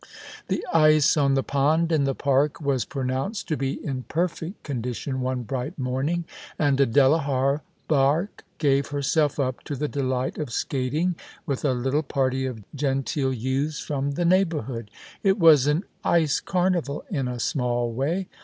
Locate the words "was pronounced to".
2.59-3.55